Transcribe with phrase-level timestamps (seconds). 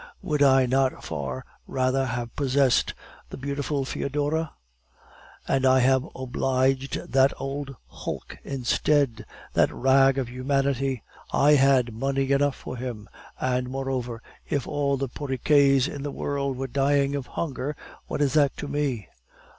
[0.23, 2.95] Would I not far rather have possessed
[3.29, 4.49] the beautiful Foedora?
[5.47, 11.03] And I have obliged that old hulk instead that rag of humanity!
[11.31, 13.09] I had money enough for him.
[13.39, 17.75] And, moreover, if all the Porriquets in the world were dying of hunger,
[18.07, 19.07] what is that to me?"